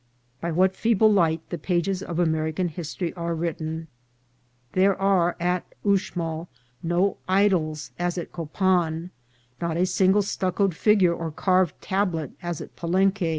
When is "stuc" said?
10.23-10.55